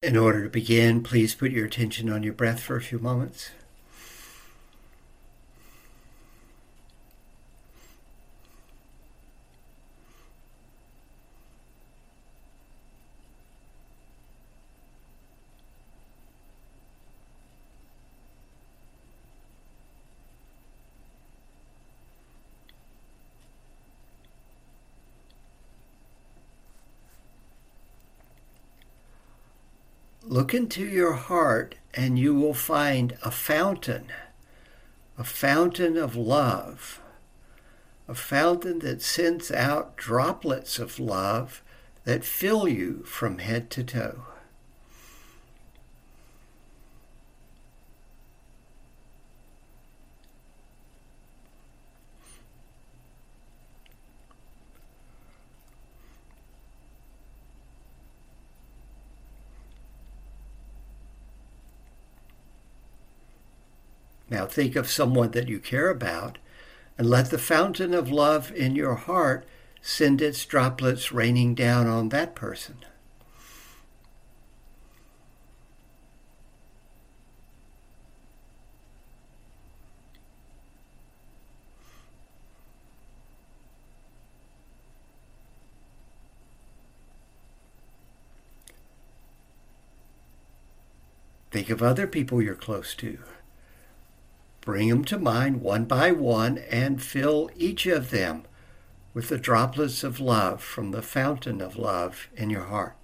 [0.00, 3.50] In order to begin, please put your attention on your breath for a few moments.
[30.38, 34.12] Look into your heart and you will find a fountain,
[35.18, 37.00] a fountain of love,
[38.06, 41.60] a fountain that sends out droplets of love
[42.04, 44.26] that fill you from head to toe.
[64.30, 66.38] Now think of someone that you care about
[66.98, 69.46] and let the fountain of love in your heart
[69.80, 72.84] send its droplets raining down on that person.
[91.50, 93.18] Think of other people you're close to.
[94.68, 98.42] Bring them to mind one by one and fill each of them
[99.14, 102.94] with the droplets of love from the fountain of love in your heart.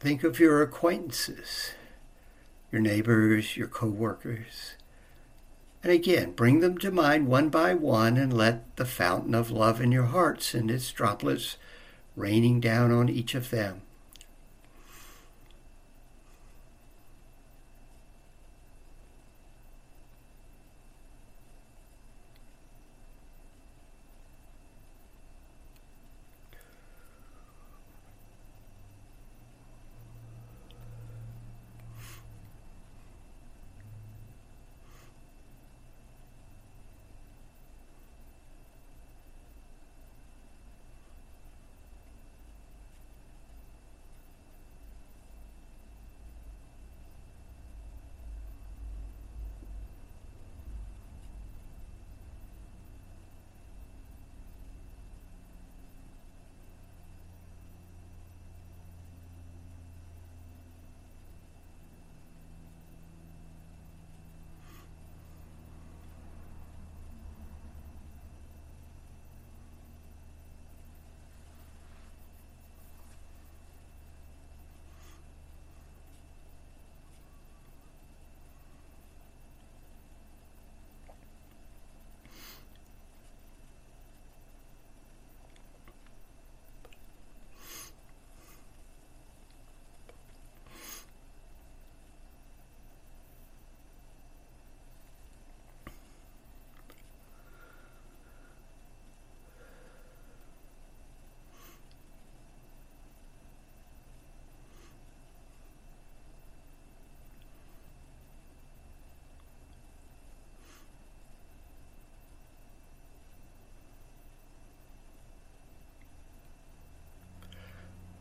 [0.00, 1.72] Think of your acquaintances,
[2.72, 4.76] your neighbors, your co-workers.
[5.82, 9.78] And again, bring them to mind one by one and let the fountain of love
[9.78, 11.58] in your heart send its droplets
[12.16, 13.82] raining down on each of them.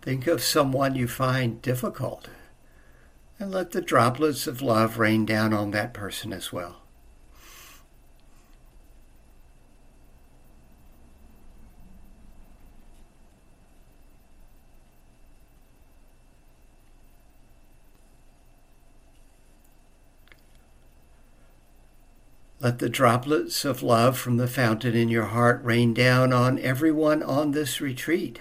[0.01, 2.30] Think of someone you find difficult
[3.38, 6.78] and let the droplets of love rain down on that person as well.
[22.62, 27.24] Let the droplets of love from the fountain in your heart rain down on everyone
[27.24, 28.40] on this retreat.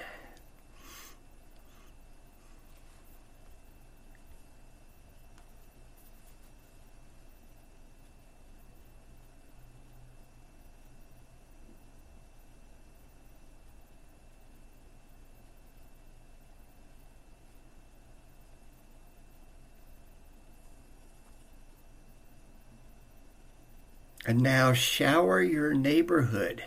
[24.28, 26.64] And now shower your neighborhood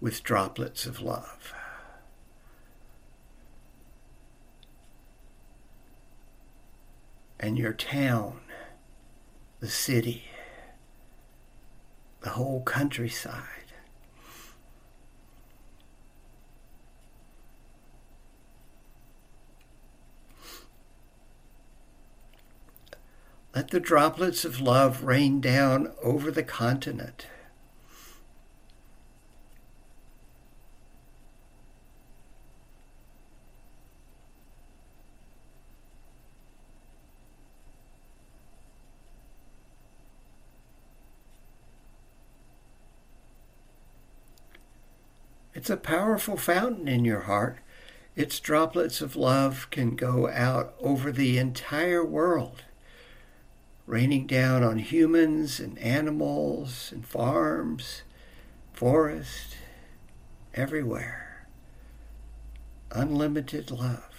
[0.00, 1.52] with droplets of love.
[7.40, 8.42] And your town,
[9.58, 10.26] the city,
[12.20, 13.61] the whole countryside.
[23.54, 27.26] Let the droplets of love rain down over the continent.
[45.54, 47.58] It's a powerful fountain in your heart.
[48.16, 52.62] Its droplets of love can go out over the entire world
[53.86, 58.02] raining down on humans and animals and farms,
[58.72, 59.56] forest,
[60.54, 61.46] everywhere.
[62.90, 64.11] Unlimited love.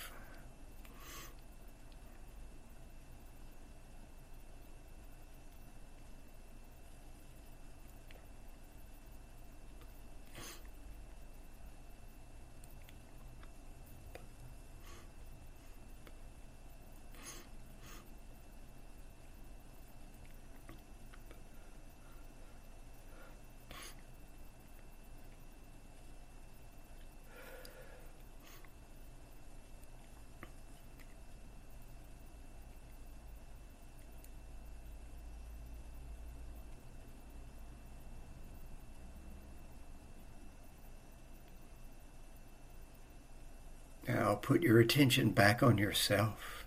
[44.41, 46.65] Put your attention back on yourself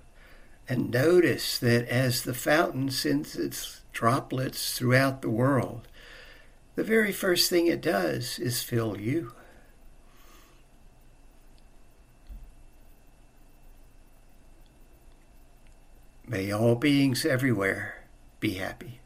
[0.68, 5.86] and notice that as the fountain sends its droplets throughout the world,
[6.74, 9.32] the very first thing it does is fill you.
[16.26, 18.04] May all beings everywhere
[18.40, 19.00] be happy.